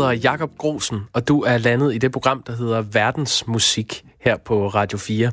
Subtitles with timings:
[0.00, 4.68] hedder Jakob Grosen, og du er landet i det program, der hedder Verdensmusik her på
[4.68, 5.32] Radio 4.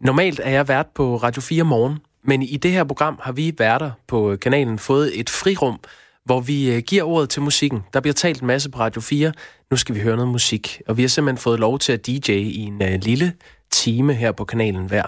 [0.00, 3.54] Normalt er jeg vært på Radio 4 morgen, men i det her program har vi
[3.58, 5.80] værter på kanalen fået et frirum,
[6.24, 7.80] hvor vi øh, giver ordet til musikken.
[7.92, 9.32] Der bliver talt en masse på Radio 4.
[9.70, 12.30] Nu skal vi høre noget musik, og vi har simpelthen fået lov til at DJ
[12.30, 13.32] i en øh, lille
[13.70, 15.04] time her på kanalen hver.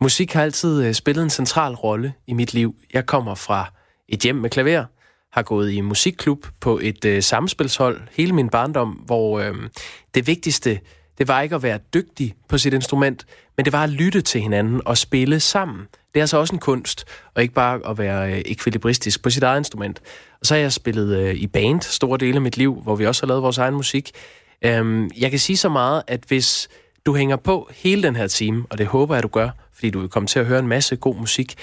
[0.00, 2.74] Musik har altid øh, spillet en central rolle i mit liv.
[2.94, 3.72] Jeg kommer fra
[4.08, 4.84] et hjem med klaver,
[5.32, 9.54] har gået i musikklub på et øh, samspilshold hele min barndom, hvor øh,
[10.14, 10.80] det vigtigste,
[11.18, 13.26] det var ikke at være dygtig på sit instrument,
[13.56, 15.86] men det var at lytte til hinanden og spille sammen.
[16.14, 17.04] Det er altså også en kunst,
[17.34, 20.00] og ikke bare at være øh, ekvilibristisk på sit eget instrument.
[20.40, 23.06] Og så har jeg spillet øh, i band store dele af mit liv, hvor vi
[23.06, 24.10] også har lavet vores egen musik.
[24.62, 26.68] Øhm, jeg kan sige så meget, at hvis
[27.06, 30.00] du hænger på hele den her time, og det håber jeg, du gør, fordi du
[30.00, 31.54] vil komme til at høre en masse god musik,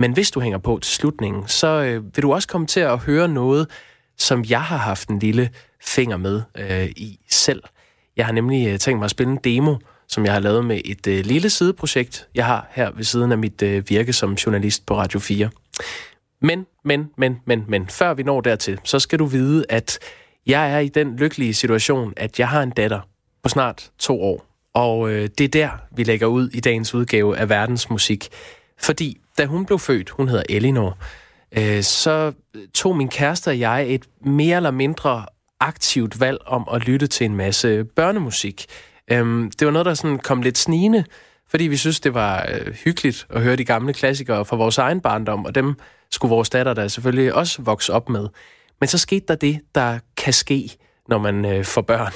[0.00, 2.98] men hvis du hænger på til slutningen, så øh, vil du også komme til at
[2.98, 3.66] høre noget,
[4.18, 5.50] som jeg har haft en lille
[5.82, 7.62] finger med øh, i selv.
[8.16, 9.76] Jeg har nemlig øh, tænkt mig at spille en demo,
[10.08, 13.38] som jeg har lavet med et øh, lille sideprojekt, jeg har her ved siden af
[13.38, 15.50] mit øh, virke som journalist på Radio 4.
[16.42, 19.98] Men, men, men, men, men, før vi når dertil, så skal du vide, at
[20.46, 23.00] jeg er i den lykkelige situation, at jeg har en datter
[23.42, 24.46] på snart to år.
[24.74, 28.28] Og øh, det er der, vi lægger ud i dagens udgave af Verdensmusik.
[28.80, 30.98] Fordi da hun blev født, hun hedder Elinor,
[31.58, 32.32] øh, så
[32.74, 35.26] tog min kæreste og jeg et mere eller mindre
[35.60, 38.66] aktivt valg om at lytte til en masse børnemusik.
[39.10, 41.04] Øh, det var noget, der sådan kom lidt snigende,
[41.50, 45.00] fordi vi synes, det var øh, hyggeligt at høre de gamle klassikere fra vores egen
[45.00, 45.74] barndom, og dem
[46.10, 48.28] skulle vores datter da selvfølgelig også vokse op med.
[48.80, 50.70] Men så skete der det, der kan ske,
[51.08, 52.12] når man øh, får børn.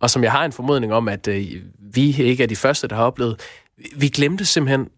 [0.00, 1.44] Og som jeg har en formodning om, at øh,
[1.78, 3.40] vi ikke er de første, der har oplevet.
[3.96, 4.88] Vi glemte simpelthen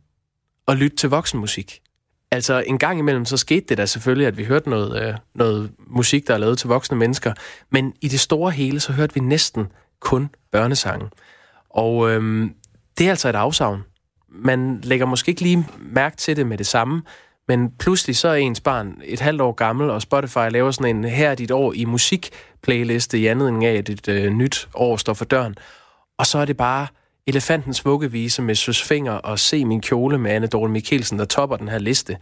[0.68, 1.80] at lytte til voksenmusik.
[2.30, 5.70] Altså en gang imellem, så skete det da selvfølgelig, at vi hørte noget, øh, noget
[5.86, 7.32] musik, der er lavet til voksne mennesker.
[7.70, 9.66] Men i det store hele, så hørte vi næsten
[10.00, 11.10] kun børnesange.
[11.70, 12.50] Og øh,
[12.98, 13.84] det er altså et afsavn.
[14.28, 17.02] Man lægger måske ikke lige mærke til det med det samme,
[17.48, 21.04] men pludselig så er ens barn et halvt år gammel, og Spotify laver sådan en
[21.04, 25.24] her dit år i musik-playliste i anledning af, at et øh, nyt år står for
[25.24, 25.54] døren.
[26.18, 26.86] Og så er det bare
[27.28, 31.56] Elefantens vuggevise med Søs Finger og Se min kjole med Anne Dorte Mikkelsen, der topper
[31.56, 32.16] den her liste.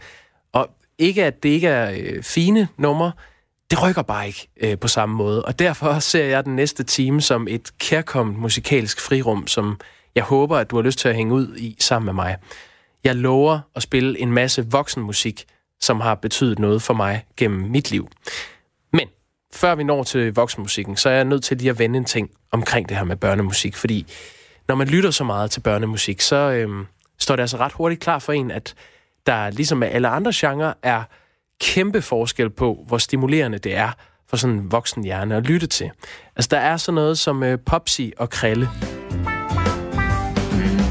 [0.53, 3.11] Og ikke at det ikke er øh, fine numre,
[3.71, 5.45] det rykker bare ikke øh, på samme måde.
[5.45, 9.79] Og derfor ser jeg den næste time som et kærkommet musikalsk frirum, som
[10.15, 12.37] jeg håber, at du har lyst til at hænge ud i sammen med mig.
[13.03, 15.45] Jeg lover at spille en masse voksenmusik,
[15.79, 18.07] som har betydet noget for mig gennem mit liv.
[18.93, 19.07] Men
[19.53, 22.29] før vi når til voksenmusikken, så er jeg nødt til lige at vende en ting
[22.51, 24.07] omkring det her med børnemusik, fordi
[24.67, 26.85] når man lytter så meget til børnemusik, så øhm,
[27.19, 28.73] står det altså ret hurtigt klar for en, at
[29.25, 31.03] der ligesom med alle andre genrer er
[31.61, 33.91] kæmpe forskel på, hvor stimulerende det er
[34.29, 35.91] for sådan en voksen hjerne at lytte til.
[36.35, 38.69] Altså, der er sådan noget som øh, Popsi og Krille.
[38.81, 39.27] Mm,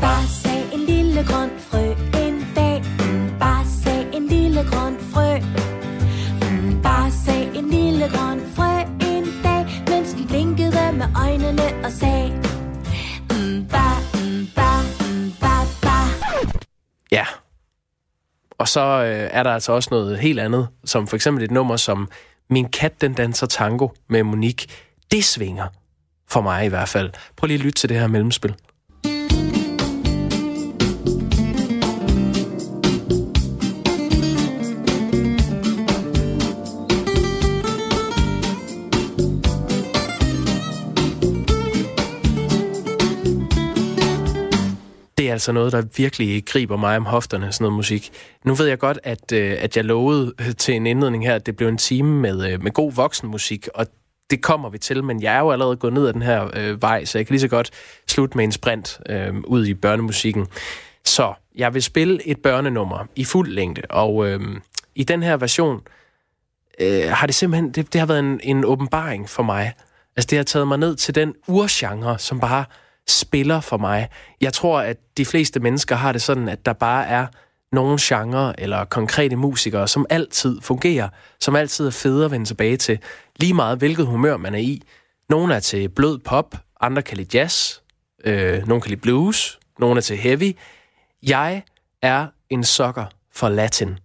[0.00, 2.82] bare sag en lille grøn frø en dag.
[2.98, 5.38] Mm, bare sag en lille grøn frø.
[6.50, 11.92] Mm, bare sag en lille grøn frø en dag, mens den blinkede med øjnene og
[11.92, 12.45] sagde,
[17.12, 17.26] Ja.
[18.58, 21.76] Og så øh, er der altså også noget helt andet, som for eksempel et nummer
[21.76, 22.08] som
[22.50, 24.68] Min kat, den danser tango med Monique.
[25.10, 25.66] Det svinger,
[26.28, 27.10] for mig i hvert fald.
[27.36, 28.54] Prøv lige at lytte til det her mellemspil.
[45.36, 48.10] Altså noget, der virkelig griber mig om hofterne, sådan noget musik.
[48.44, 51.46] Nu ved jeg godt, at, øh, at jeg lovede øh, til en indledning her, at
[51.46, 53.86] det blev en time med, øh, med god voksenmusik, og
[54.30, 56.82] det kommer vi til, men jeg er jo allerede gået ned ad den her øh,
[56.82, 57.70] vej, så jeg kan lige så godt
[58.08, 60.46] slutte med en sprint øh, ud i børnemusikken.
[61.04, 64.40] Så jeg vil spille et børnenummer i fuld længde, og øh,
[64.94, 65.80] i den her version
[66.80, 69.72] øh, har det simpelthen, det, det har været en, en åbenbaring for mig.
[70.16, 72.64] Altså det har taget mig ned til den urgenre, som bare
[73.08, 74.08] spiller for mig.
[74.40, 77.26] Jeg tror, at de fleste mennesker har det sådan, at der bare er
[77.72, 81.08] nogle genrer eller konkrete musikere, som altid fungerer,
[81.40, 82.98] som altid er fede at vende tilbage til,
[83.36, 84.82] lige meget hvilket humør man er i.
[85.28, 87.78] Nogle er til blød pop, andre kan lide jazz,
[88.24, 90.56] øh, nogle kan lide blues, nogle er til heavy.
[91.22, 91.62] Jeg
[92.02, 93.98] er en sokker for latin.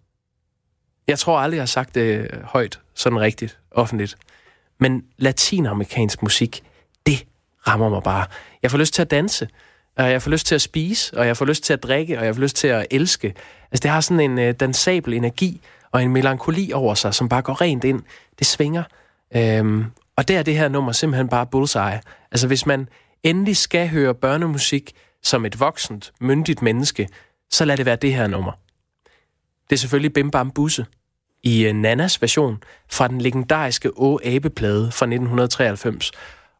[1.07, 4.15] Jeg tror aldrig, jeg har sagt det højt, sådan rigtigt, offentligt.
[4.79, 6.63] Men latinamerikansk musik,
[7.67, 8.25] rammer mig bare.
[8.63, 9.47] Jeg får lyst til at danse,
[9.97, 12.25] og jeg får lyst til at spise, og jeg får lyst til at drikke, og
[12.25, 13.33] jeg får lyst til at elske.
[13.71, 15.61] Altså, det har sådan en øh, dansabel energi
[15.91, 18.01] og en melankoli over sig, som bare går rent ind.
[18.39, 18.83] Det svinger.
[19.35, 19.85] Øhm,
[20.17, 22.01] Og der er det her nummer simpelthen bare bullseye.
[22.31, 22.89] Altså hvis man
[23.23, 24.91] endelig skal høre børnemusik
[25.23, 27.07] som et voksent, myndigt menneske,
[27.51, 28.51] så lad det være det her nummer.
[29.69, 30.85] Det er selvfølgelig Bim Bam Busse
[31.43, 36.11] i øh, Nannas Nanas version fra den legendariske Å Abe-plade fra 1993.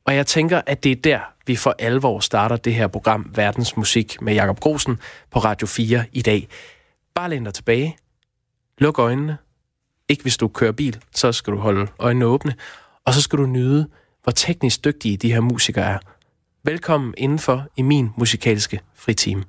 [0.05, 3.77] Og jeg tænker, at det er der, vi for alvor starter det her program Verdens
[3.77, 4.99] Musik med Jakob Grosen
[5.31, 6.47] på Radio 4 i dag.
[7.15, 7.97] Bare læn dig tilbage.
[8.77, 9.37] Luk øjnene.
[10.09, 12.55] Ikke hvis du kører bil, så skal du holde øjnene åbne.
[13.05, 13.87] Og så skal du nyde,
[14.23, 15.97] hvor teknisk dygtige de her musikere er.
[16.63, 19.43] Velkommen indenfor i min musikalske fritime.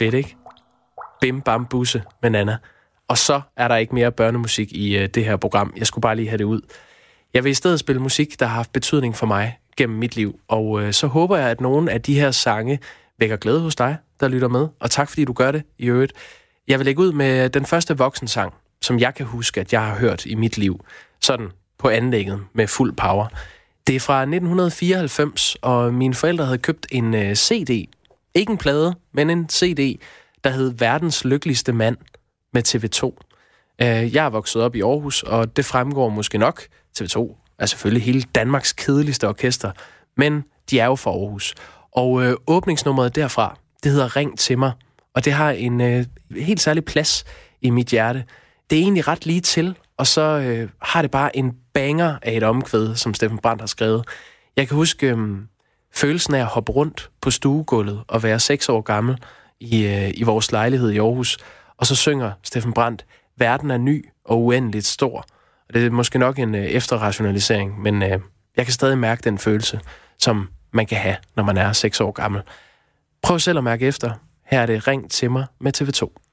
[0.00, 0.36] Fedt, ikke?
[1.20, 2.56] Bim bam busse med Nana.
[3.08, 5.72] Og så er der ikke mere børnemusik i uh, det her program.
[5.76, 6.60] Jeg skulle bare lige have det ud.
[7.34, 10.40] Jeg vil i stedet spille musik, der har haft betydning for mig gennem mit liv.
[10.48, 12.78] Og uh, så håber jeg, at nogle af de her sange
[13.18, 14.68] vækker glæde hos dig, der lytter med.
[14.80, 16.12] Og tak, fordi du gør det i øvrigt.
[16.68, 19.94] Jeg vil lægge ud med den første voksensang, som jeg kan huske, at jeg har
[19.94, 20.84] hørt i mit liv.
[21.20, 23.26] Sådan på anlægget med fuld power.
[23.86, 27.88] Det er fra 1994, og mine forældre havde købt en øh, uh, CD
[28.34, 30.00] ikke en plade, men en CD,
[30.44, 31.96] der hed Verdens Lykkeligste Mand
[32.52, 33.04] med TV2.
[33.82, 36.62] Øh, jeg er vokset op i Aarhus, og det fremgår måske nok.
[36.98, 39.72] TV2 er selvfølgelig hele Danmarks kedeligste orkester,
[40.16, 41.54] men de er jo fra Aarhus.
[41.92, 44.72] Og øh, åbningsnummeret derfra, det hedder Ring til mig,
[45.14, 46.04] og det har en øh,
[46.36, 47.24] helt særlig plads
[47.60, 48.24] i mit hjerte.
[48.70, 52.36] Det er egentlig ret lige til, og så øh, har det bare en banger af
[52.36, 54.04] et omkvæd, som Steffen Brandt har skrevet.
[54.56, 55.18] Jeg kan huske, øh,
[55.92, 59.18] følelsen af at hoppe rundt på stuegulvet og være seks år gammel
[59.60, 61.38] i, øh, i vores lejlighed i Aarhus.
[61.76, 63.06] Og så synger Steffen Brandt,
[63.36, 65.26] verden er ny og uendeligt stor.
[65.68, 68.18] Og det er måske nok en øh, efterrationalisering, men øh,
[68.56, 69.80] jeg kan stadig mærke den følelse,
[70.18, 72.42] som man kan have, når man er seks år gammel.
[73.22, 74.12] Prøv selv at mærke efter.
[74.44, 76.29] Her er det Ring til mig med TV2.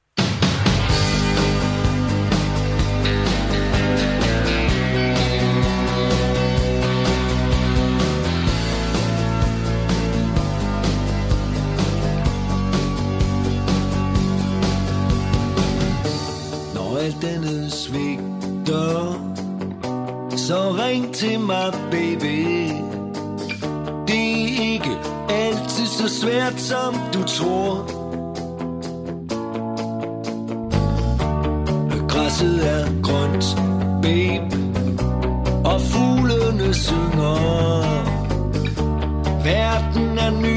[26.56, 27.86] Så som du tror.
[32.08, 33.46] Græsset er grønt,
[34.02, 34.58] babe
[35.66, 37.38] Og fuglene synger.
[39.44, 40.57] Verden er ny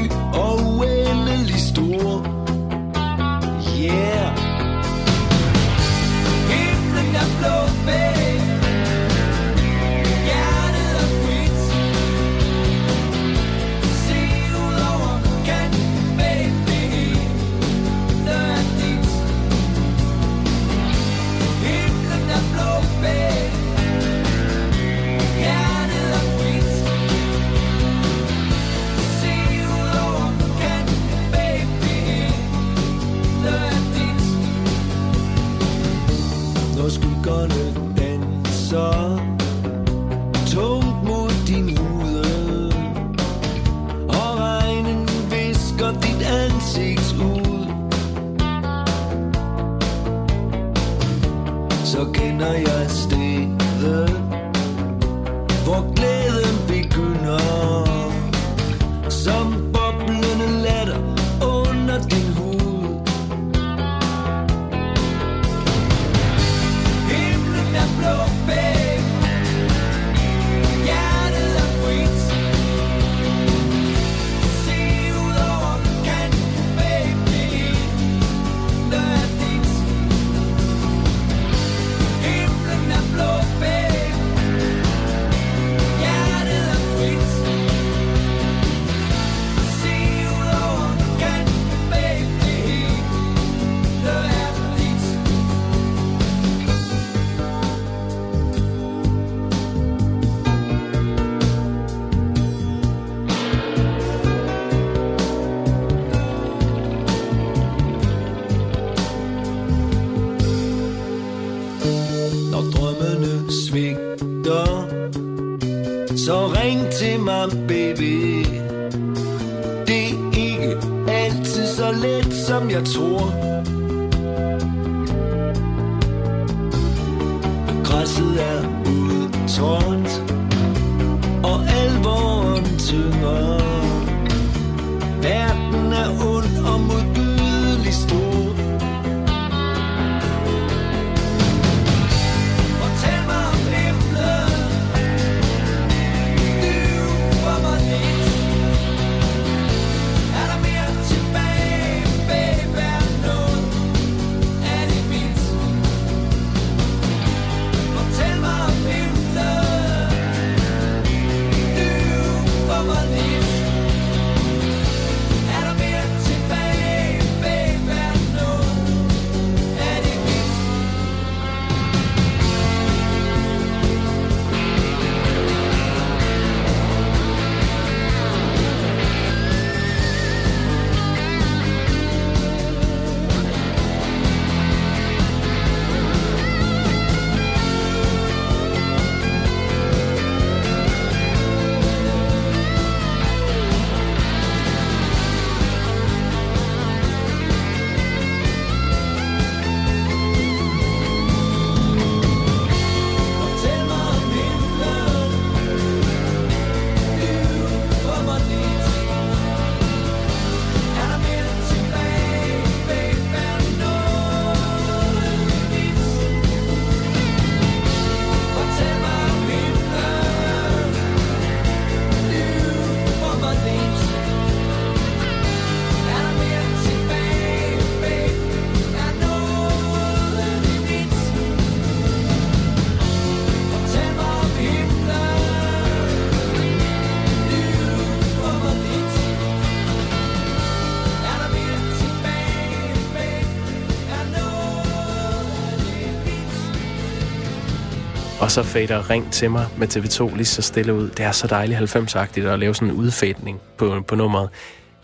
[248.51, 251.09] og så fader Ring til mig med TV2 lige så stille ud.
[251.09, 254.49] Det er så dejligt 90-agtigt at lave sådan en udfædning på, på nummeret.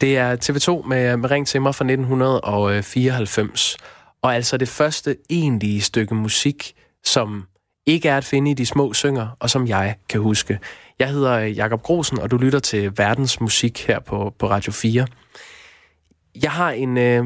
[0.01, 3.87] Det er TV2 med, med Ring til mig fra 1994, øh,
[4.21, 6.73] og altså det første egentlige stykke musik,
[7.03, 7.43] som
[7.85, 10.59] ikke er at finde i de små synger, og som jeg kan huske.
[10.99, 15.07] Jeg hedder øh, Jakob Grosen, og du lytter til verdensmusik her på, på Radio 4.
[16.41, 17.25] Jeg har en øh,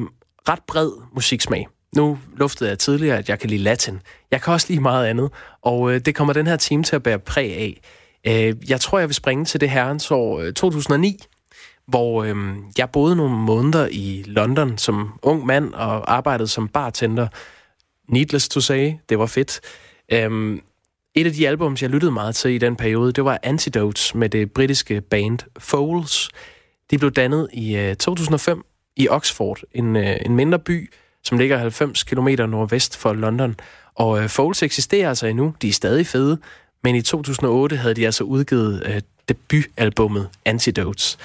[0.50, 1.68] ret bred musiksmag.
[1.95, 4.01] Nu luftede jeg tidligere, at jeg kan lide latin.
[4.31, 5.31] Jeg kan også lide meget andet,
[5.62, 7.81] og øh, det kommer den her time til at bære præg af.
[8.27, 11.17] Øh, jeg tror, jeg vil springe til det herrens år øh, 2009,
[11.88, 12.36] hvor øh,
[12.77, 17.27] jeg boede nogle måneder i London som ung mand og arbejdede som bartender.
[18.07, 19.60] Needless to say, det var fedt.
[20.12, 20.57] Øh,
[21.15, 24.29] et af de albums, jeg lyttede meget til i den periode, det var Antidotes med
[24.29, 26.29] det britiske band Foles.
[26.91, 30.91] De blev dannet i øh, 2005 i Oxford, en, øh, en mindre by,
[31.24, 33.56] som ligger 90 km nordvest for London.
[33.96, 36.38] Og øh, Foles eksisterer altså endnu, de er stadig fede,
[36.84, 41.18] men i 2008 havde de altså udgivet øh, debutalbummet Antidotes.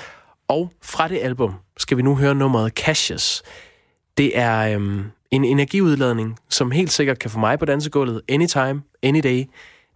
[0.49, 3.43] Og fra det album skal vi nu høre nummeret Cassius.
[4.17, 9.21] Det er øhm, en energiudladning, som helt sikkert kan få mig på dansegulvet anytime, any
[9.23, 9.45] day.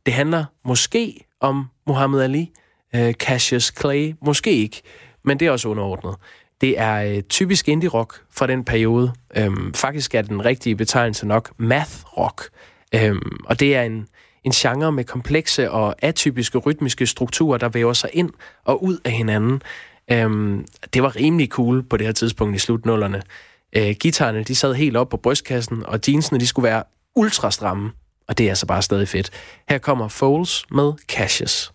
[0.06, 2.50] Det handler måske om Muhammad Ali,
[2.94, 4.82] øh, Cassius Clay, måske ikke,
[5.24, 6.14] men det er også underordnet.
[6.60, 9.12] Det er øh, typisk indie-rock fra den periode.
[9.36, 12.48] Øhm, faktisk er den rigtige betegnelse nok math-rock.
[12.94, 14.06] Øhm, og det er en,
[14.44, 18.30] en genre med komplekse og atypiske rytmiske strukturer, der væver sig ind
[18.64, 19.62] og ud af hinanden.
[20.12, 23.22] Øhm, det var rimelig cool på det her tidspunkt i slutnullerne.
[23.76, 26.82] Øh, gitarerne, de sad helt op på brystkassen, og jeansene, de skulle være
[27.16, 27.92] ultra stramme.
[28.28, 29.30] Og det er altså bare stadig fedt.
[29.68, 31.72] Her kommer Foles med Cassius.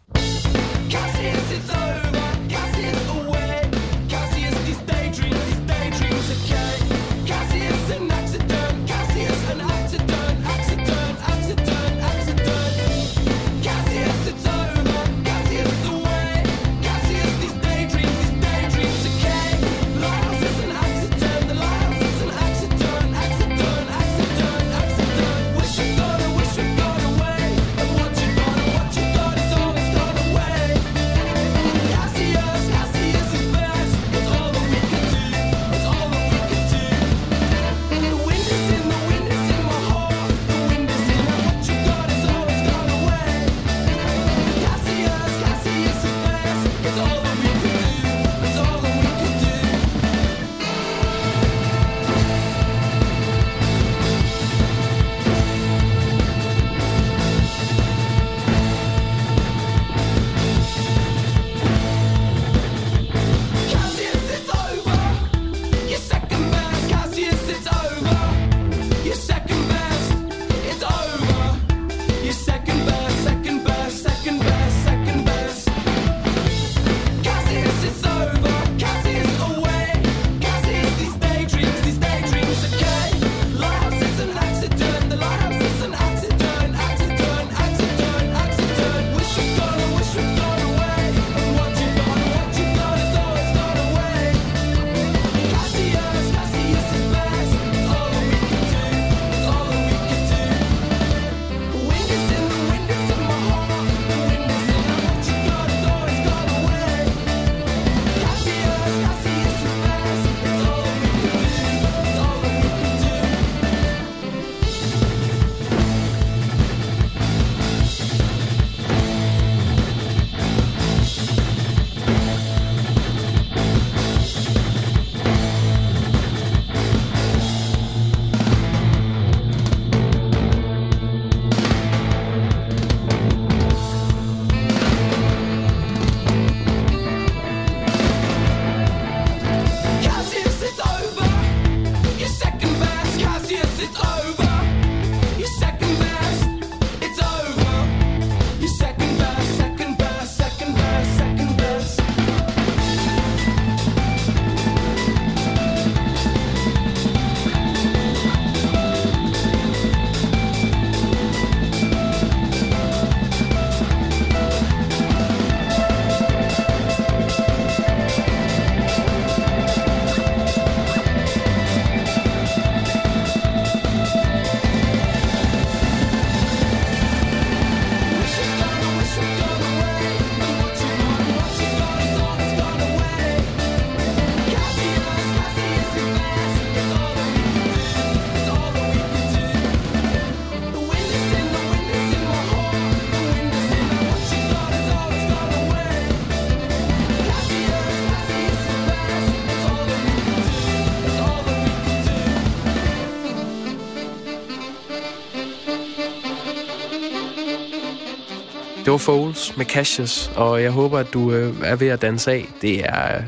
[208.95, 212.45] Var Foles med Cassius, og jeg håber, at du øh, er ved at danse af.
[212.61, 213.23] Det er øh,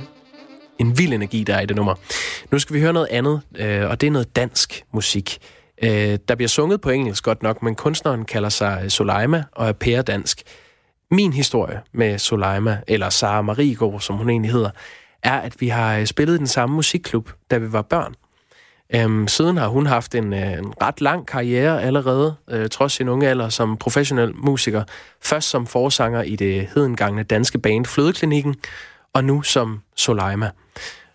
[0.79, 1.95] en vild energi, der er i det nummer.
[2.51, 5.37] Nu skal vi høre noget andet, øh, og det er noget dansk musik.
[5.83, 9.71] Øh, der bliver sunget på engelsk godt nok, men kunstneren kalder sig Soleima og er
[9.71, 10.41] pæredansk.
[11.11, 14.69] Min historie med Soleima, eller Sara Marigård, som hun egentlig hedder,
[15.23, 18.15] er, at vi har øh, spillet i den samme musikklub, da vi var børn.
[18.95, 23.09] Øhm, siden har hun haft en, øh, en ret lang karriere allerede, øh, trods sin
[23.09, 24.83] unge alder, som professionel musiker.
[25.21, 28.55] Først som forsanger i det hedengangne danske band Flødeklinikken,
[29.13, 30.49] og nu som Soleima.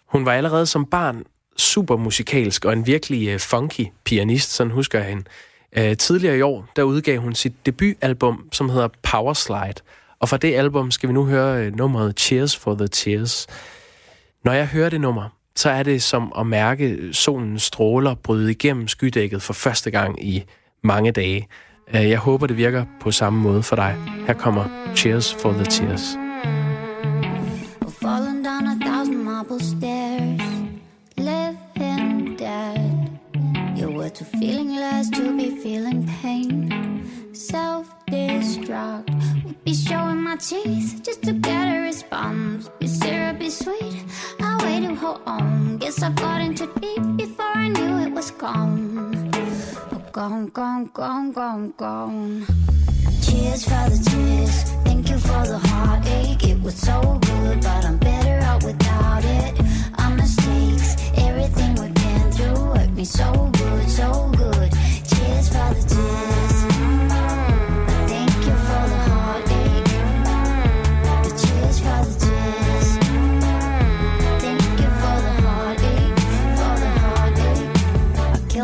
[0.06, 1.24] Hun var allerede som barn
[1.56, 5.24] super musikalsk og en virkelig øh, funky pianist, sådan husker jeg hende.
[5.76, 9.74] Øh, tidligere i år, der udgav hun sit debutalbum, som hedder Power Slide.
[10.20, 13.46] Og fra det album skal vi nu høre øh, nummeret Cheers for the Tears.
[14.44, 18.50] Når jeg hører det nummer, så er det som at mærke øh, solens stråler bryde
[18.50, 20.44] igennem skydækket for første gang i
[20.82, 21.48] mange dage.
[21.94, 23.96] Øh, jeg håber, det virker på samme måde for dig.
[24.26, 24.64] Her kommer
[24.96, 26.16] Cheers for the Tears.
[28.02, 30.40] Falling down a thousand marble stairs
[31.16, 32.92] Living dead
[33.78, 36.72] You were too feeling less to be feeling pain
[37.34, 44.04] Self Self-destruct Would be showing my teeth just to get a response Be syrupy sweet
[44.38, 45.78] I way to hold on.
[45.78, 49.30] Guess I got into deep before I knew it was gone.
[49.92, 52.44] Oh, gone, gone, gone, gone, gone.
[53.22, 54.62] Cheers for the tears.
[54.84, 56.44] Thank you for the heartache.
[56.44, 59.54] It was so good, but I'm better out without it.
[59.98, 64.70] Our mistakes, everything we've been through hurt me so good, so good.
[65.08, 66.51] Cheers for the tears.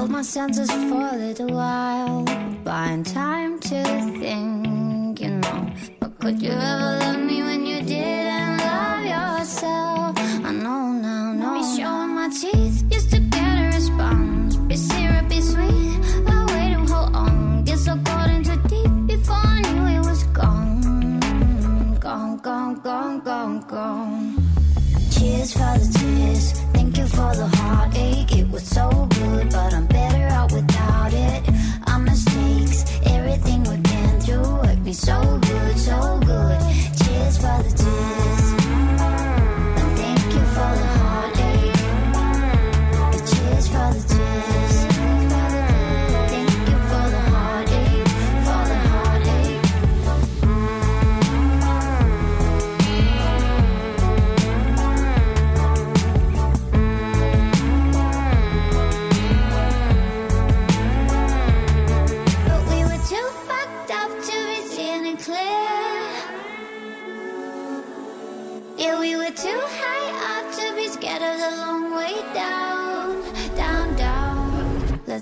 [0.07, 2.25] My senses for a little while,
[2.63, 3.83] buying time to
[4.21, 5.73] think, you know.
[5.99, 6.98] But could you ever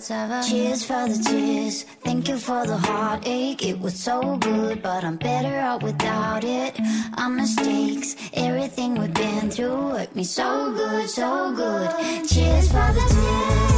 [0.06, 1.82] cheers for the tears.
[2.04, 3.64] Thank you for the heartache.
[3.64, 6.78] It was so good, but I'm better out without it.
[7.18, 11.90] Our mistakes, everything we've been through hurt me so good, so good.
[12.28, 13.76] Cheers for the tears.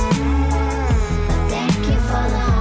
[1.51, 2.58] Thank you for the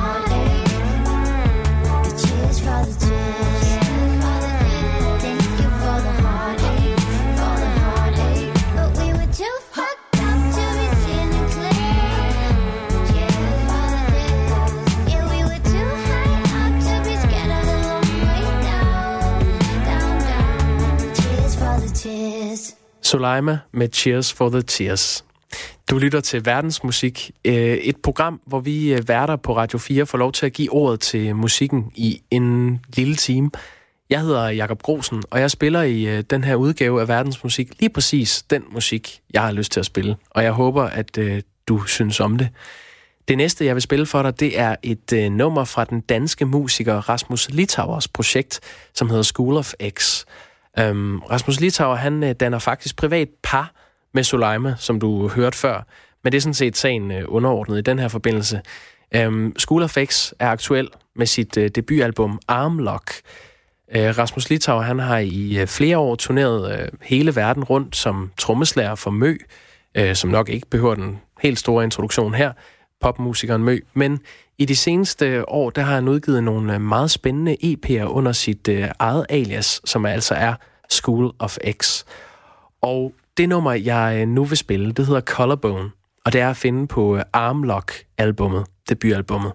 [23.01, 25.25] Soleima med Cheers for the Tears.
[25.89, 30.17] Du lytter til Verdensmusik, øh, et program, hvor vi øh, værter på Radio 4 får
[30.17, 33.51] lov til at give ordet til musikken i en lille time.
[34.09, 37.89] Jeg hedder Jakob Grosen, og jeg spiller i øh, den her udgave af Verdensmusik lige
[37.89, 40.15] præcis den musik, jeg har lyst til at spille.
[40.29, 41.19] Og jeg håber, at
[41.67, 42.49] du synes om det.
[43.27, 47.09] Det næste, jeg vil spille for dig, det er et nummer fra den danske musiker
[47.09, 48.59] Rasmus Litauers projekt,
[48.93, 50.25] som hedder School of X.
[50.79, 53.71] Øhm, Rasmus Litauer, han øh, danner faktisk privat par
[54.13, 55.87] med Soleima, som du hørte før.
[56.23, 58.61] Men det er sådan set sagen øh, underordnet i den her forbindelse.
[59.15, 63.11] Øhm, School of X er aktuel med sit øh, debutalbum Armlock.
[63.95, 68.31] Øh, Rasmus Litauer, han har i øh, flere år turneret øh, hele verden rundt som
[68.37, 69.37] trommeslager for Mø,
[69.95, 72.51] øh, som nok ikke behøver den helt store introduktion her,
[73.01, 73.79] popmusikeren Mø.
[73.93, 74.19] Men
[74.59, 78.67] i de seneste år, der har han udgivet nogle øh, meget spændende EP'er under sit
[78.67, 80.53] øh, eget alias, som altså er
[80.89, 82.03] School of X.
[82.81, 85.91] Og det nummer, jeg øh, nu vil spille, det hedder Colorbone,
[86.25, 89.51] og det er at finde på øh, Armlock-albummet, debutalbummet.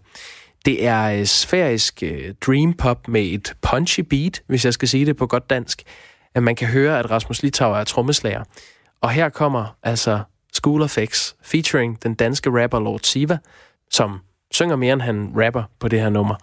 [0.64, 2.02] Det er sfærisk
[2.46, 5.82] dream pop med et punchy beat, hvis jeg skal sige det på godt dansk.
[6.34, 8.44] At man kan høre, at Rasmus Litauer er trommeslager.
[9.00, 10.20] Og her kommer altså
[10.52, 13.38] School of X featuring den danske rapper Lord Siva,
[13.90, 14.20] som
[14.52, 16.34] synger mere end han rapper på det her nummer.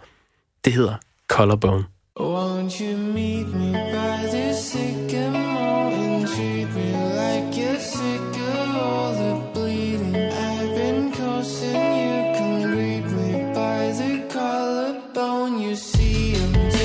[0.65, 0.95] Det hedder
[1.27, 1.85] Collarbone.
[2.19, 6.87] Won't you meet me by the sycamore and treat me
[7.21, 10.15] like you're sick of all the bleeding?
[10.15, 15.61] I've been causing you can read me by the collarbone.
[15.61, 16.78] You see, I'm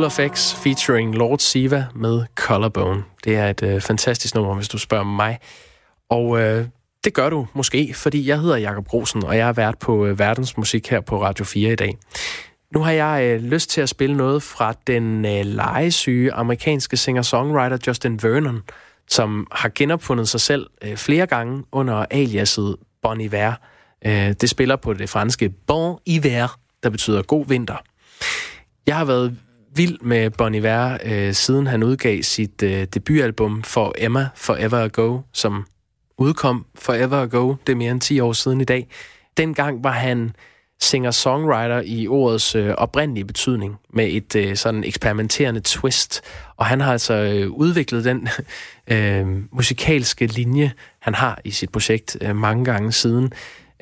[0.00, 3.04] School of featuring Lord Siva med Collarbone.
[3.24, 5.38] Det er et øh, fantastisk nummer, hvis du spørger mig.
[6.10, 6.66] Og øh,
[7.04, 10.18] det gør du måske, fordi jeg hedder Jakob Grosen, og jeg er vært på øh,
[10.18, 11.98] Verdensmusik her på Radio 4 i dag.
[12.74, 17.78] Nu har jeg øh, lyst til at spille noget fra den øh, legesyge amerikanske singer-songwriter
[17.86, 18.62] Justin Vernon,
[19.08, 23.52] som har genopfundet sig selv øh, flere gange under aliaset Bon Iver.
[24.06, 27.76] Øh, det spiller på det franske Bon Iver, der betyder god vinter.
[28.86, 29.36] Jeg har været
[29.74, 35.18] vild med Bon Iver, øh, siden han udgav sit øh, debutalbum For Emma Forever Ago,
[35.32, 35.66] som
[36.18, 37.54] udkom Forever Ago.
[37.66, 38.88] Det er mere end 10 år siden i dag.
[39.36, 40.32] Dengang var han
[40.82, 46.22] singer-songwriter i ordets øh, oprindelige betydning, med et øh, sådan eksperimenterende twist.
[46.56, 48.28] Og han har altså øh, udviklet den
[48.92, 53.32] øh, musikalske linje, han har i sit projekt øh, mange gange siden.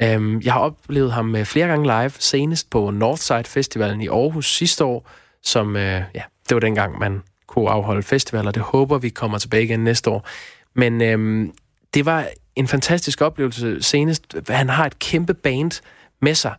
[0.03, 4.57] Øh, jeg har oplevet ham øh, flere gange live, senest på Northside Festivalen i Aarhus
[4.57, 5.11] sidste år,
[5.43, 8.51] som, øh, ja, det var dengang, man kunne afholde festivaler.
[8.51, 10.29] Det håber vi kommer tilbage igen næste år.
[10.75, 11.49] Men øh,
[11.95, 14.35] det var en fantastisk oplevelse senest.
[14.49, 15.83] Han har et kæmpe band
[16.21, 16.55] med sig,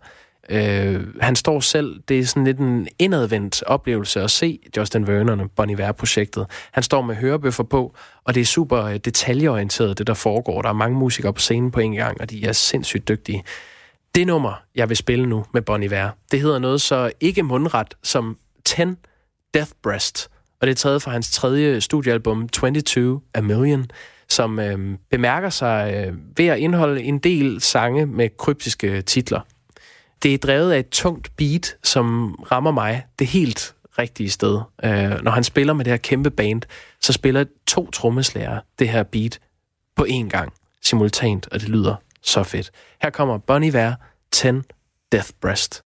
[0.49, 5.39] Øh, han står selv, det er sådan lidt en indadvendt oplevelse at se Justin Vernon
[5.39, 6.45] og Bon Iver-projektet.
[6.71, 10.61] Han står med hørebøffer på, og det er super øh, detaljeorienteret, det der foregår.
[10.61, 13.43] Der er mange musikere på scenen på en gang, og de er sindssygt dygtige.
[14.15, 17.93] Det nummer, jeg vil spille nu med Bon Iver, det hedder noget så ikke mundret
[18.03, 18.37] som
[18.69, 18.83] 10
[19.53, 20.29] Death Breast,
[20.61, 23.87] og det er taget fra hans tredje studiealbum 22 A Million,
[24.27, 29.41] som øh, bemærker sig øh, ved at indeholde en del sange med kryptiske titler.
[30.23, 34.61] Det er drevet af et tungt beat, som rammer mig det helt rigtige sted.
[34.83, 36.61] Øh, når han spiller med det her kæmpe band,
[37.01, 39.39] så spiller to trommeslager det her beat
[39.95, 42.71] på én gang, simultant, og det lyder så fedt.
[43.01, 43.95] Her kommer Bonnie Iver,
[44.31, 44.47] 10
[45.11, 45.81] Death Breast.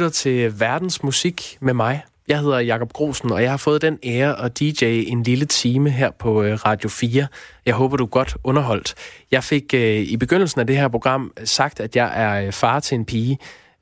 [0.00, 2.02] Lytter til Verdens Musik med mig.
[2.28, 5.90] Jeg hedder Jakob Grosen, og jeg har fået den ære at DJ en lille time
[5.90, 7.26] her på øh, Radio 4.
[7.66, 8.94] Jeg håber, du er godt underholdt.
[9.30, 12.80] Jeg fik øh, i begyndelsen af det her program sagt, at jeg er øh, far
[12.80, 13.38] til en pige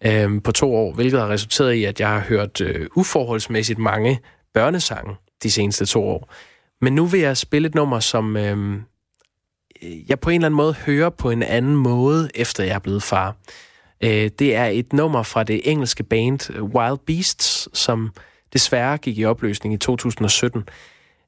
[0.06, 4.20] øh, på to år, hvilket har resulteret i, at jeg har hørt øh, uforholdsmæssigt mange
[4.54, 6.34] børnesange de seneste to år.
[6.80, 8.78] Men nu vil jeg spille et nummer, som øh,
[10.08, 13.02] jeg på en eller anden måde hører på en anden måde, efter jeg er blevet
[13.02, 13.36] far.
[14.00, 18.10] Øh, det er et nummer fra det engelske band øh, Wild Beasts, som
[18.52, 20.68] desværre gik i opløsning i 2017.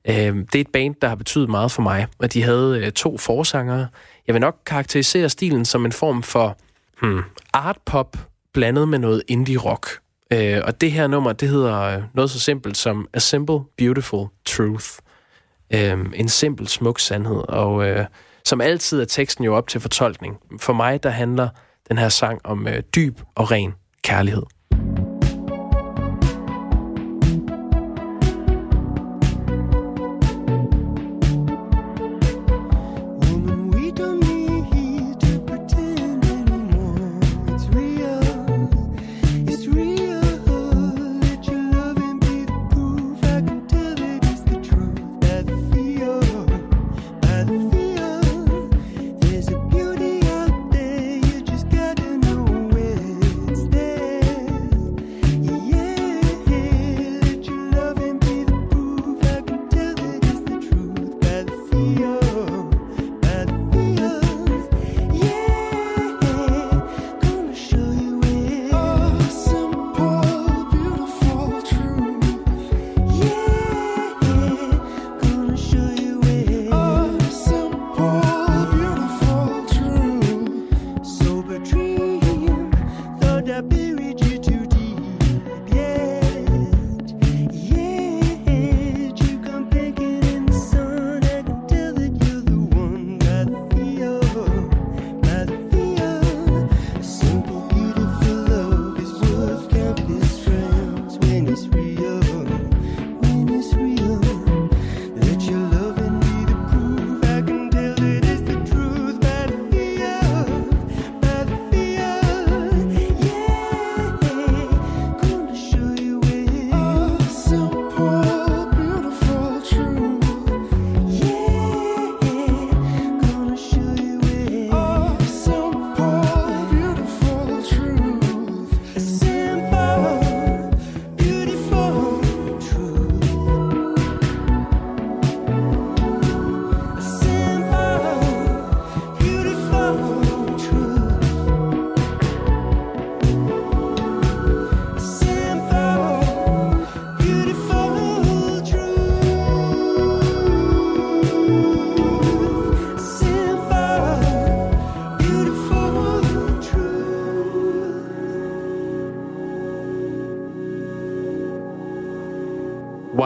[0.08, 2.92] Øh, det er et band, der har betydet meget for mig, og de havde øh,
[2.92, 3.88] to forsangere.
[4.26, 6.58] Jeg vil nok karakterisere stilen som en form for
[7.02, 7.22] hmm,
[7.52, 8.16] art pop
[8.52, 9.88] blandet med noget indie rock.
[10.32, 14.88] Øh, og det her nummer, det hedder noget så simpelt som A Simple Beautiful Truth.
[15.74, 18.06] Øhm, en simpel smuk sandhed, og
[18.44, 20.38] som altid er teksten jo op til fortolkning.
[20.60, 21.48] For mig, der handler
[21.90, 23.74] den her sang om øh, dyb og ren
[24.04, 24.42] kærlighed.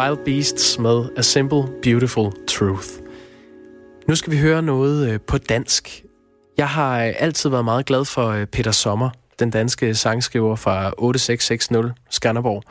[0.05, 2.89] Wild Beasts med A Simple Beautiful Truth.
[4.09, 6.05] Nu skal vi høre noget øh, på dansk.
[6.57, 10.93] Jeg har øh, altid været meget glad for øh, Peter Sommer, den danske sangskriver fra
[10.99, 12.63] 8660 Skanderborg.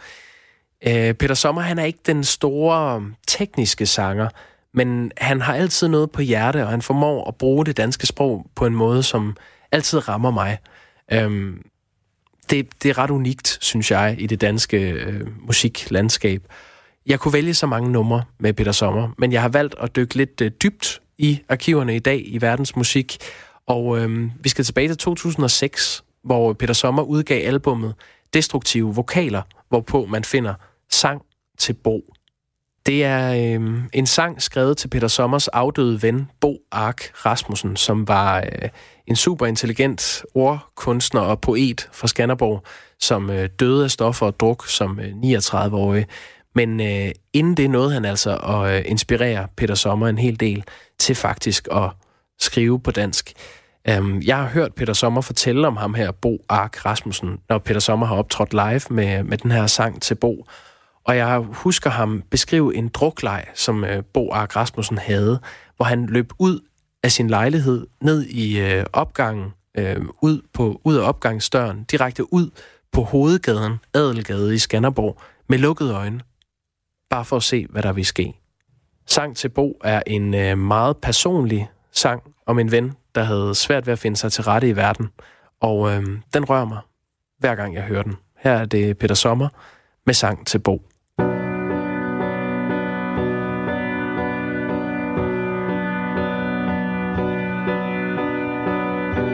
[1.16, 4.30] Peter Sommer, han er ikke den store um, tekniske sanger,
[4.74, 8.46] men han har altid noget på hjerte, og han formår at bruge det danske sprog
[8.56, 9.38] på en måde, som
[9.72, 10.58] altid rammer mig.
[11.12, 11.66] Øhm,
[12.50, 16.44] det, det er ret unikt, synes jeg, i det danske øh, musiklandskab.
[17.06, 20.16] Jeg kunne vælge så mange numre med Peter Sommer, men jeg har valgt at dykke
[20.16, 23.18] lidt øh, dybt i arkiverne i dag i verdens musik.
[23.68, 27.96] Og øh, vi skal tilbage til 2006, hvor Peter Sommer udgav albummet
[28.34, 30.54] Destruktive Vokaler, hvorpå man finder
[30.90, 31.22] Sang
[31.58, 32.14] til Bo.
[32.86, 38.08] Det er øh, en sang skrevet til Peter Sommers afdøde ven, Bo Ark Rasmussen, som
[38.08, 38.70] var øh,
[39.08, 42.64] en super intelligent ordkunstner og poet fra Skanderborg,
[43.00, 46.06] som øh, døde af stoffer og druk som øh, 39-årig.
[46.56, 50.64] Men øh, inden det nåede han altså at øh, inspirere Peter Sommer en hel del
[51.00, 51.90] til faktisk at
[52.40, 53.34] skrive på dansk.
[53.98, 57.80] Um, jeg har hørt Peter Sommer fortælle om ham her, Bo Ark Rasmussen, når Peter
[57.80, 60.48] Sommer har optrådt live med, med den her sang til Bo.
[61.04, 65.40] Og jeg husker ham beskrive en drukleg, som øh, Bo Ark Rasmussen havde,
[65.76, 66.60] hvor han løb ud
[67.04, 72.50] af sin lejlighed, ned i øh, opgangen, øh, ud, på, ud af opgangsdøren, direkte ud
[72.92, 76.20] på hovedgaden, Adelgade i Skanderborg, med lukkede øjne
[77.14, 78.34] bare for at se, hvad der vil ske.
[79.06, 83.88] Sang til Bo er en øh, meget personlig sang om en ven, der havde svært
[83.88, 85.10] ved at finde sig til rette i verden.
[85.62, 86.04] Og øh,
[86.34, 86.80] den rører mig,
[87.40, 88.16] hver gang jeg hører den.
[88.38, 89.48] Her er det Peter Sommer
[90.06, 90.82] med sang til Bo.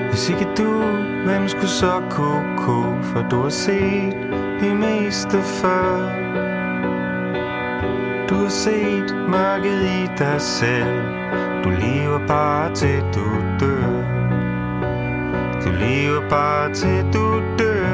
[0.09, 0.81] Hvis ikke du,
[1.25, 4.13] hvem skulle så kunne For du har set
[4.61, 6.48] det meste før
[8.29, 11.01] du har set mørket i dig selv.
[11.63, 13.25] Du lever bare til du
[13.59, 13.89] dør.
[15.63, 17.89] Du lever bare til du dør.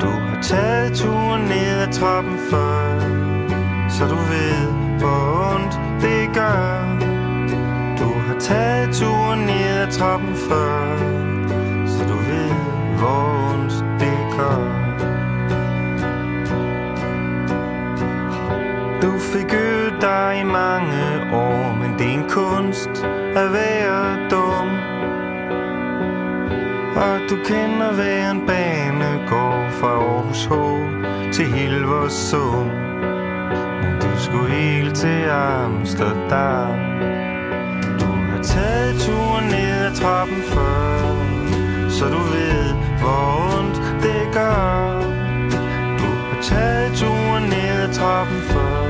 [0.00, 3.00] Du har taget turen ned ad trappen før
[3.88, 4.66] Så du ved,
[4.98, 6.98] hvor ondt det gør.
[7.98, 10.96] Du har taget turen ned ad trappen før
[11.86, 12.52] Så du ved,
[12.98, 14.77] hvor ondt det gør.
[19.28, 19.50] Du fik
[20.00, 23.04] dig i mange år Men det er en kunst
[23.36, 24.68] at være dum.
[26.96, 30.52] Og du kender hver en bane går Fra Aarhus H
[31.32, 32.66] til Hilversum
[33.82, 36.78] Men du skulle helt til Amsterdam.
[38.00, 45.02] Du har taget turen ned ad trappen før Så du ved, hvor ondt det gør.
[45.98, 48.87] Du har taget turen ned ad trappen før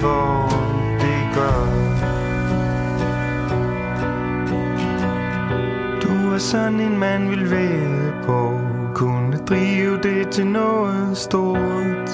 [0.00, 0.48] hvor
[1.00, 1.64] det gør.
[6.02, 8.60] Du er sådan en mand vil være på.
[8.94, 12.10] Kunne drive det til noget stort.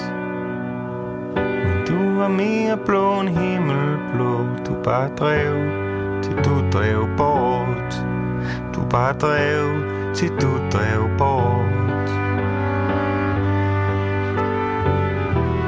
[1.34, 4.46] Men du var mere blå end himmelblå.
[4.66, 5.54] Du bare drev
[6.22, 8.06] til du drev bort.
[8.74, 9.66] Du bare drev
[10.14, 12.08] til du drev bort.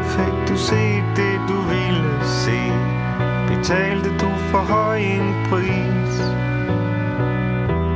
[0.03, 1.36] Fik du set det?
[3.67, 6.15] Betalte du for høj en pris.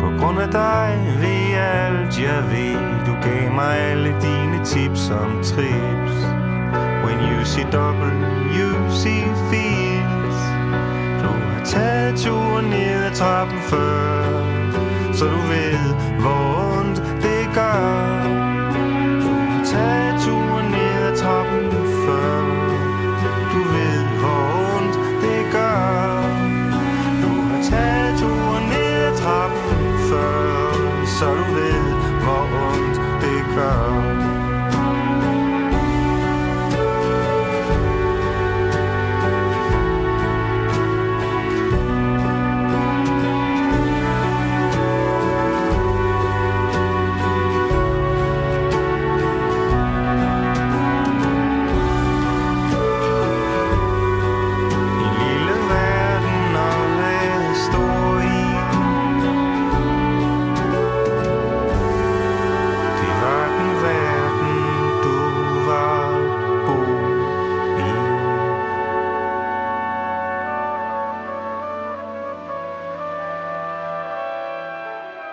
[0.01, 3.07] På grund af dig ved alt jeg ved.
[3.07, 6.17] Du gav mig alle dine tips om trips.
[7.05, 8.13] When you see double,
[8.59, 10.41] you see fields
[11.23, 14.23] Du har taget turen ned ad trappen før
[15.13, 18.20] Så du ved, hvor ondt det gør.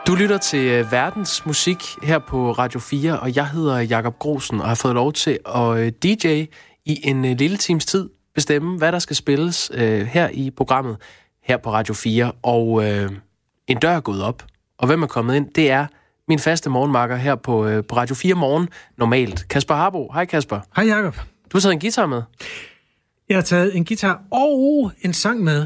[0.08, 4.62] Du lytter til øh, verdens musik her på Radio 4, og jeg hedder Jakob Grosen
[4.62, 6.46] og har fået lov til at øh, DJ
[6.86, 10.98] i en øh, lille times tid bestemme, hvad der skal spilles øh, her i programmet
[11.44, 12.32] her på Radio 4.
[12.44, 13.10] Og øh,
[13.68, 14.46] en dør er gået op,
[14.78, 15.54] og hvem er kommet ind?
[15.56, 15.88] Det er
[16.28, 19.48] min faste morgenmakker her på, øh, på Radio 4 Morgen normalt.
[19.50, 20.12] Kasper Harbo.
[20.14, 20.60] Hej Kasper.
[20.76, 21.16] Hej Jacob.
[21.52, 22.22] Du har taget en guitar med.
[23.30, 25.66] Jeg har taget en guitar og en sang med.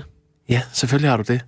[0.50, 1.42] Ja, selvfølgelig har du det.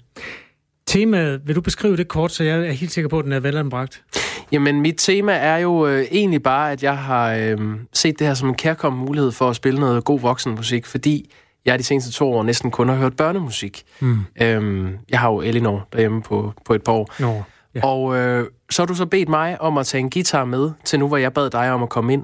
[0.94, 3.40] Temaet, vil du beskrive det kort, så jeg er helt sikker på, at den er
[3.40, 4.04] velanbragt?
[4.52, 7.58] Jamen, mit tema er jo øh, egentlig bare, at jeg har øh,
[7.94, 11.32] set det her som en kærkommen mulighed for at spille noget god voksenmusik, fordi
[11.66, 13.84] jeg de seneste to år næsten kun har hørt børnemusik.
[14.00, 14.20] Mm.
[14.42, 17.14] Øhm, jeg har jo Elinor derhjemme på, på et par år.
[17.20, 17.44] Nå,
[17.76, 17.86] ja.
[17.86, 21.00] Og øh, så har du så bedt mig om at tage en guitar med til
[21.00, 22.24] nu, hvor jeg bad dig om at komme ind.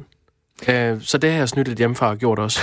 [0.68, 2.60] Øh, så det har jeg snyttet hjemmefra og gjort også.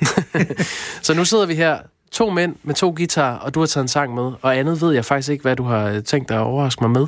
[1.02, 1.78] så nu sidder vi her,
[2.10, 4.92] to mænd med to guitarer, og du har taget en sang med, og andet ved
[4.92, 7.06] jeg faktisk ikke, hvad du har tænkt dig at overraske mig med.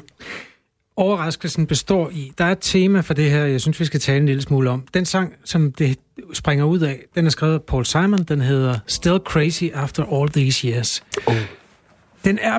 [0.97, 4.19] Overraskelsen består i, der er et tema for det her, jeg synes, vi skal tale
[4.19, 4.87] en lille smule om.
[4.95, 5.99] Den sang, som det
[6.33, 10.29] springer ud af, den er skrevet af Paul Simon, den hedder Still Crazy After All
[10.29, 11.03] These Years.
[11.27, 11.35] Oh.
[12.25, 12.59] Den er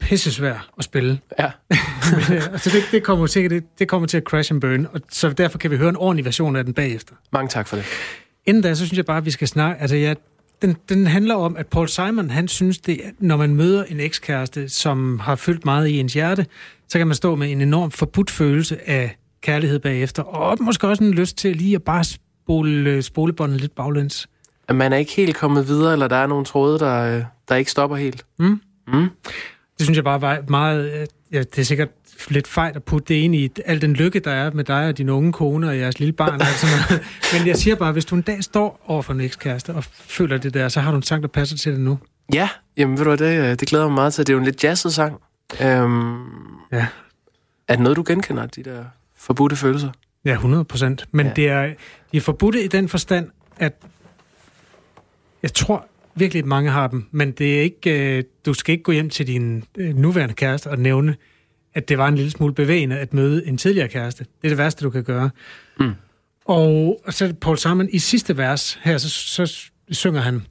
[0.00, 1.20] pissesvær at spille.
[1.38, 1.50] Ja.
[2.10, 4.86] Men, øh, altså det, det, kommer sikkert, det, det kommer til at crash and burn,
[4.92, 7.14] og så derfor kan vi høre en ordentlig version af den bagefter.
[7.32, 7.84] Mange tak for det.
[8.46, 9.80] Inden da, så synes jeg bare, at vi skal snakke...
[9.80, 10.14] Altså, ja,
[10.62, 14.68] den, den handler om, at Paul Simon, han synes, det, når man møder en ekskæreste,
[14.68, 16.46] som har fyldt meget i ens hjerte,
[16.88, 21.04] så kan man stå med en enorm forbudt følelse af kærlighed bagefter, og måske også
[21.04, 24.28] en lyst til lige at bare spole, spolebåndet lidt baglæns.
[24.68, 27.54] At man er ikke helt kommet videre, eller der er nogle tråde, der, øh, der
[27.56, 28.24] ikke stopper helt.
[28.38, 28.60] Mm.
[28.88, 29.08] Mm.
[29.78, 31.00] Det synes jeg bare var meget...
[31.00, 31.88] øh, Ja, det er sikkert
[32.28, 34.98] lidt fejl at putte det ind i al den lykke, der er med dig og
[34.98, 36.40] din unge kone og jeres lille barn.
[36.40, 37.04] Og alt sådan noget.
[37.38, 40.38] Men jeg siger bare, hvis du en dag står over for en ekskæreste og føler
[40.38, 41.98] det der, så har du en sang, der passer til det nu.
[42.34, 44.26] Ja, jamen ved du hvad, det, øh, det glæder mig meget til.
[44.26, 45.16] Det er jo en lidt jazzet sang.
[45.62, 46.20] Øhm,
[46.72, 46.86] Ja.
[47.68, 48.84] er det noget, du genkender, de der
[49.16, 49.90] forbudte følelser?
[50.24, 51.08] Ja, 100 procent.
[51.12, 51.30] Men Ja.
[51.30, 51.34] ja.
[51.36, 51.74] det er,
[52.12, 53.72] de er forbudte i den forstand, at
[55.42, 58.82] jeg tror virkelig, at mange har dem, men det er ikke, øh, du skal ikke
[58.82, 61.16] gå hjem til din øh, nuværende kæreste og nævne,
[61.74, 64.24] at det var en lille smule bevægende at møde en tidligere kæreste.
[64.24, 65.30] Det er det værste, du kan gøre.
[65.80, 65.92] Mm.
[66.44, 70.42] Og så det Paul Simon i sidste vers her, så, så synger han,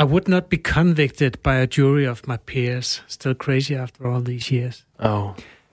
[0.00, 4.24] I would not be convicted by a jury of my peers, still crazy after all
[4.24, 4.86] these years.
[4.98, 5.30] Oh.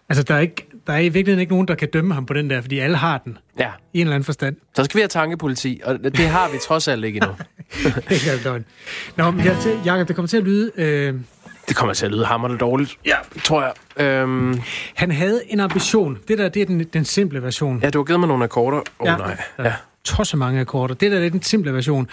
[0.10, 2.34] Altså, der er, ikke, der er i virkeligheden ikke nogen, der kan dømme ham på
[2.34, 4.56] den der, fordi alle har den Ja, i en eller anden forstand.
[4.76, 7.36] så skal vi have tankepoliti, og det har vi trods alt ikke endnu.
[8.10, 8.66] Det er løgn.
[9.18, 9.46] Nå, men
[9.86, 10.72] Jacob, det kommer til at lyde...
[10.76, 11.14] Øh,
[11.68, 13.16] Det kommer til at lyde hammerende dårligt, ja.
[13.44, 13.62] tror
[13.98, 14.06] jeg.
[14.06, 14.60] Øhm,
[14.96, 16.18] Han havde en ambition.
[16.28, 17.80] Det der, det er den, den simple version.
[17.84, 18.78] ja, du har givet mig nogle akkorder.
[18.78, 19.18] Åh oh, Ja.
[19.18, 19.38] nej.
[19.58, 19.64] Ja.
[19.64, 19.74] Ja.
[20.04, 20.96] Tosser mange akkorder.
[20.96, 22.08] Det der, det er den simple version.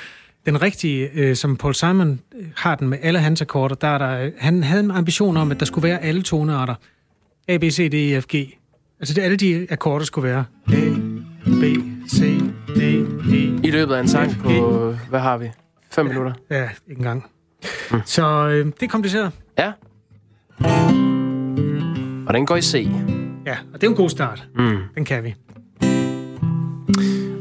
[0.47, 3.99] Den rigtige, øh, som Paul Simon øh, har den med alle hans akkorder, der er
[3.99, 6.75] der, øh, han havde en ambition om, at der skulle være alle tonearter.
[7.49, 8.35] A, B, C, D, E, F, G.
[9.01, 10.45] Altså det, alle de akkorder skulle være.
[10.69, 10.81] A,
[11.47, 11.65] B,
[12.11, 12.41] C,
[12.77, 13.67] D, E.
[13.67, 15.51] I løbet af en sang på, hvad har vi?
[15.91, 16.33] Fem minutter.
[16.51, 17.27] Ja, ikke engang.
[18.05, 19.31] Så øh, det er kompliceret.
[19.59, 19.73] Ja.
[22.27, 22.89] Og den går i C.
[23.47, 24.49] Ja, og det er en god start.
[24.57, 24.79] Mm.
[24.95, 25.35] Den kan vi.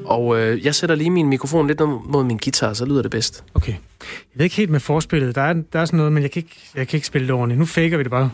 [0.05, 3.43] Og øh, jeg sætter lige min mikrofon lidt mod min guitar, så lyder det bedst.
[3.53, 3.71] Okay.
[3.71, 3.79] Jeg
[4.33, 5.35] ved ikke helt med forspillet.
[5.35, 7.35] Der er, der er sådan noget, men jeg kan, ikke, jeg kan ikke spille det
[7.35, 7.59] ordentligt.
[7.59, 8.29] Nu faker vi det bare.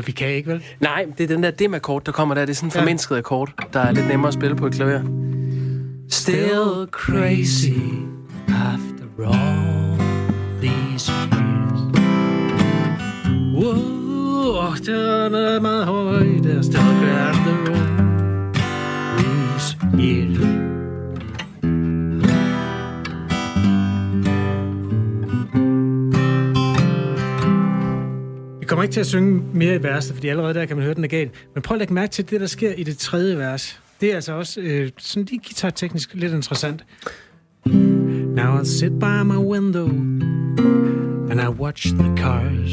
[0.00, 0.62] Vi kan ikke, vel?
[0.80, 2.42] Nej, det er den der dim-akkord, der kommer der.
[2.44, 2.80] Det er sådan en Ja.
[2.80, 5.00] formindsket akkord, der er lidt nemmere at spille på et klaver.
[6.10, 7.78] Still crazy
[8.48, 9.98] after all
[10.62, 11.80] these years.
[13.54, 16.80] Whoa, den er meget høj, der still
[17.10, 18.52] after all
[19.18, 20.65] these years.
[28.76, 31.04] Kommer ikke til at synge mere i verset, fordi allerede der kan man høre, den
[31.04, 31.30] er galt.
[31.54, 33.80] Men prøv at lægge mærke til det, der sker i det tredje vers.
[34.00, 36.84] Det er altså også øh, sådan lige guitarteknisk lidt interessant.
[38.36, 39.88] Now I sit by my window
[41.30, 42.70] and I watch the cars.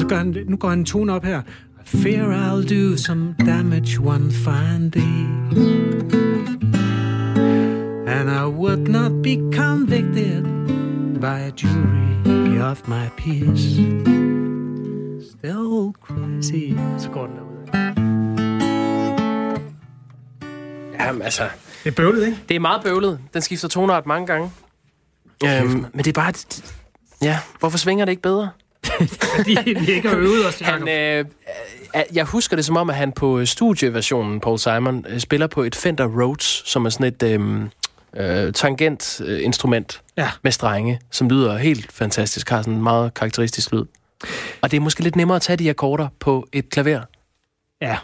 [0.00, 1.42] Så går han, nu går han en tone op her.
[1.84, 5.26] I fear I'll do some damage one fine day.
[8.06, 10.61] And I would not be convicted
[11.22, 13.60] by a jury of my peers.
[15.30, 16.74] Still crazy.
[16.98, 17.82] Så går den derud.
[21.00, 21.42] Jamen altså,
[21.84, 22.38] Det er bøvlet, ikke?
[22.48, 23.20] det er meget bøvlet.
[23.34, 24.50] Den skifter tonart mange gange.
[25.44, 26.32] Øhm, men det er bare...
[27.22, 28.50] Ja, hvorfor svinger det ikke bedre?
[29.36, 29.56] Fordi
[29.86, 30.60] vi ikke har øvet os.
[30.60, 31.24] Han, øh,
[32.14, 35.74] jeg husker det som om, at han på studieversionen, Paul Simon, øh, spiller på et
[35.74, 37.62] Fender Rhodes, som er sådan et øh,
[38.16, 40.30] øh, tangent-instrument Ja.
[40.42, 43.84] med strenge, som lyder helt fantastisk, har sådan en meget karakteristisk lyd.
[44.62, 47.00] Og det er måske lidt nemmere at tage de akkorder på et klaver.
[47.80, 47.96] Ja,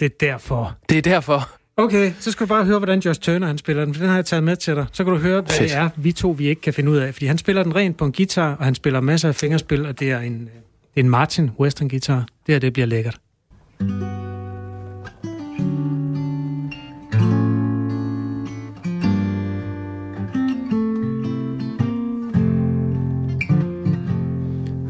[0.00, 0.76] det er derfor.
[0.88, 1.50] Det er derfor.
[1.76, 4.16] Okay, så skal du bare høre, hvordan Josh Turner han spiller den, for den har
[4.16, 4.86] jeg taget med til dig.
[4.92, 5.70] Så kan du høre, hvad Fedt.
[5.70, 7.14] det er, vi to vi ikke kan finde ud af.
[7.14, 10.00] Fordi han spiller den rent på en guitar, og han spiller masser af fingerspil, og
[10.00, 10.60] det er en, øh,
[10.96, 12.26] en Martin Western guitar.
[12.46, 13.16] Det her, det bliver lækkert.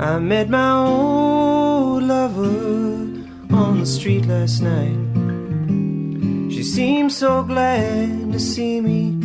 [0.05, 2.45] I met my old lover
[3.51, 4.99] on the street last night.
[6.53, 9.17] She seemed so glad to see me.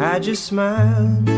[0.00, 1.28] I just smiled.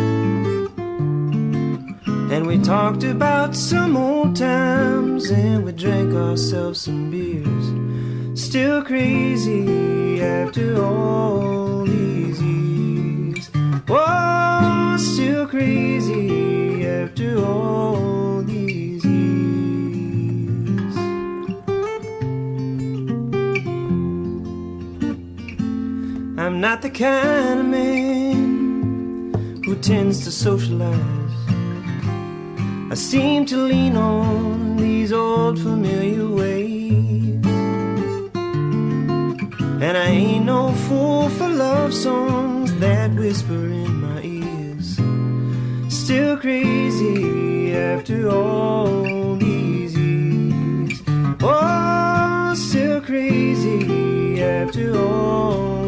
[2.30, 8.38] And we talked about some old times and we drank ourselves some beers.
[8.38, 13.50] Still crazy after all these years.
[13.88, 18.21] Oh, still crazy after all
[26.38, 29.34] I'm not the kind of man
[29.66, 30.98] who tends to socialize.
[32.90, 37.44] I seem to lean on these old familiar ways.
[38.34, 44.98] And I ain't no fool for love songs that whisper in my ears.
[45.94, 51.02] Still crazy after all these years.
[51.42, 55.81] Oh, still crazy after all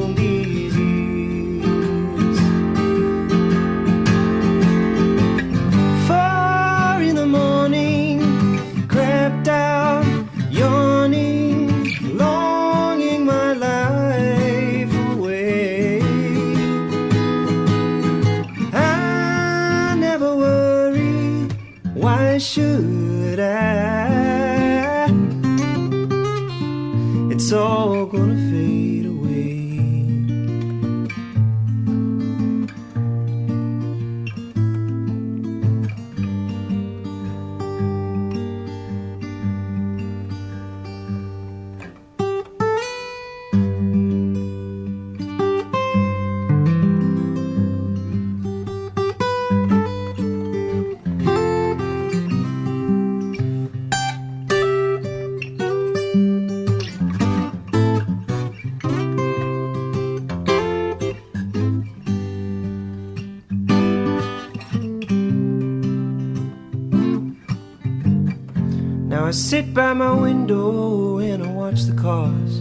[69.74, 72.60] by my window and I watch the cars.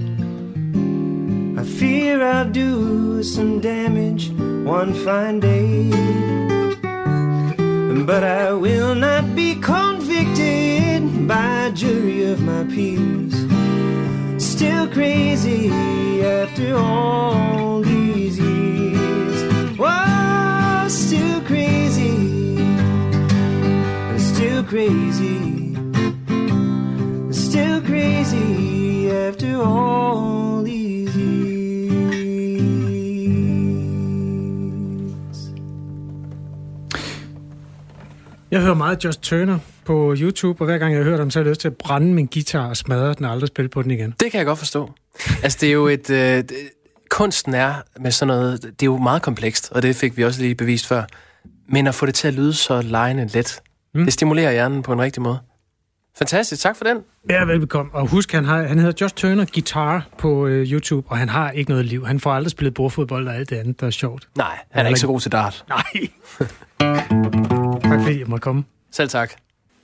[1.59, 4.31] I fear I'll do some damage
[4.65, 5.91] one fine day.
[8.07, 13.35] But I will not be convicted by a jury of my peers.
[14.43, 15.69] Still crazy
[16.23, 19.37] after all these years.
[20.91, 22.57] Still crazy.
[24.17, 25.62] Still crazy
[29.63, 32.13] all these years.
[38.51, 41.43] Jeg hører meget Just Turner på YouTube, og hver gang jeg hører dem, så har
[41.43, 43.91] jeg lyst til at brænde min guitar og smadre den og aldrig spille på den
[43.91, 44.13] igen.
[44.19, 44.91] Det kan jeg godt forstå.
[45.43, 46.09] Altså, det er jo et...
[46.09, 46.43] Øh,
[47.09, 48.61] kunsten er med sådan noget...
[48.61, 51.03] Det er jo meget komplekst, og det fik vi også lige bevist før.
[51.67, 53.61] Men at få det til at lyde så lejende let,
[53.93, 54.03] mm.
[54.03, 55.39] det stimulerer hjernen på en rigtig måde.
[56.17, 56.97] Fantastisk, tak for den.
[57.29, 57.91] Ja, velbekomme.
[57.93, 61.51] Og husk, han, har, han hedder Just Turner Guitar på øh, YouTube, og han har
[61.51, 62.05] ikke noget liv.
[62.05, 64.27] Han får aldrig spillet bordfodbold og alt det andet, der er sjovt.
[64.37, 65.65] Nej, han er ikke så god til dart.
[65.69, 65.83] Nej.
[67.83, 68.63] tak fordi jeg måtte komme.
[68.91, 69.31] Selv tak.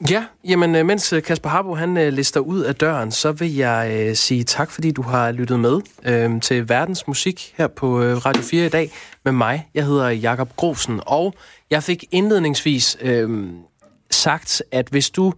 [0.10, 3.56] Ja, jamen øh, mens øh, Kasper Harbo han øh, lister ud af døren, så vil
[3.56, 8.02] jeg øh, sige tak, fordi du har lyttet med øh, til Verdens Musik her på
[8.02, 8.92] øh, Radio 4 i dag
[9.26, 9.70] med mig.
[9.74, 11.34] Jeg hedder Jakob Grosen, og
[11.70, 13.50] jeg fik indledningsvis øh,
[14.12, 15.34] sagt, at hvis du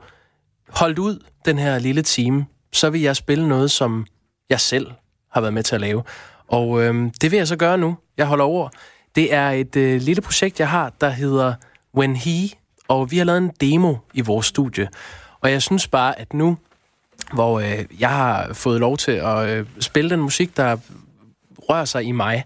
[0.71, 4.05] holdt ud den her lille time, så vil jeg spille noget, som
[4.49, 4.87] jeg selv
[5.31, 6.03] har været med til at lave.
[6.47, 7.97] Og øh, det vil jeg så gøre nu.
[8.17, 8.69] Jeg holder over.
[9.15, 11.53] Det er et øh, lille projekt, jeg har, der hedder
[11.95, 12.49] When He,
[12.87, 14.87] og vi har lavet en demo i vores studie.
[15.41, 16.57] Og jeg synes bare, at nu,
[17.33, 20.77] hvor øh, jeg har fået lov til at øh, spille den musik, der
[21.69, 22.45] rører sig i mig,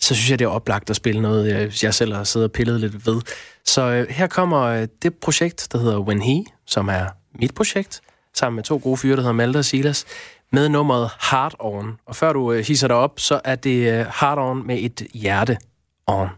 [0.00, 2.52] så synes jeg, det er oplagt at spille noget, jeg, jeg selv har siddet og
[2.52, 3.20] pillet lidt ved.
[3.64, 7.06] Så øh, her kommer øh, det projekt, der hedder When He, som er
[7.40, 8.00] mit projekt,
[8.34, 10.04] sammen med to gode fyre, der hedder Malte og Silas,
[10.52, 11.98] med nummeret Heart On.
[12.06, 15.06] Og før du øh, hisser dig op, så er det øh, Heart On med et
[15.14, 15.58] hjerte
[16.06, 16.28] on.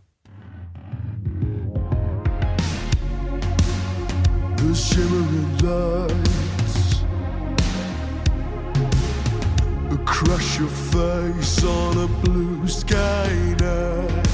[4.59, 7.03] the shimmering lights
[9.93, 13.29] across your face on a blue sky
[13.61, 14.27] night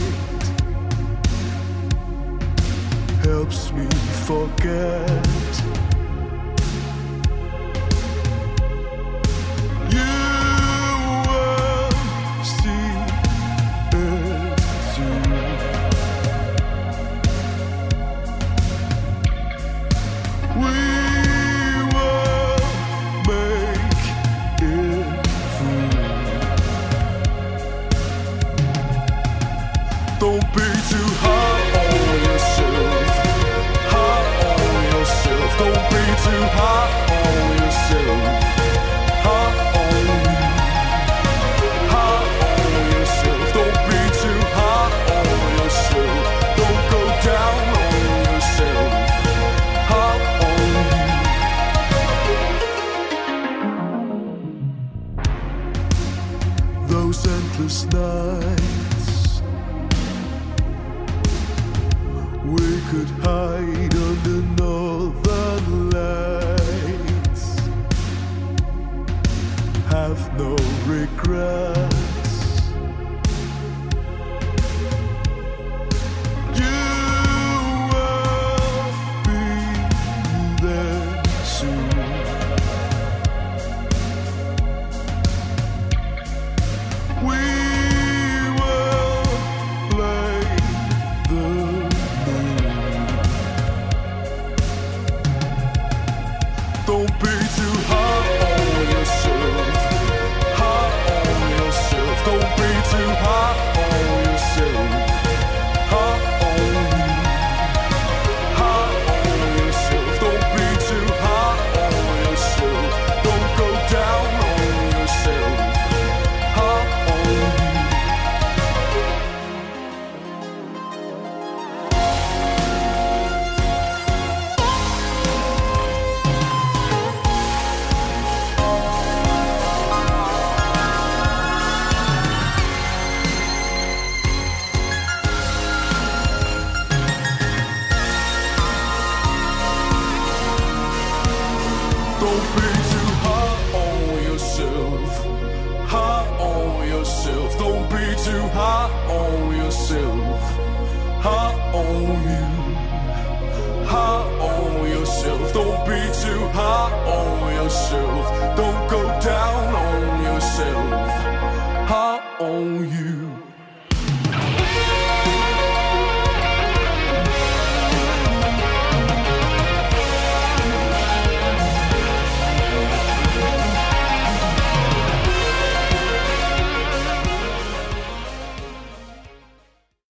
[3.22, 3.88] helps me
[4.26, 5.83] forget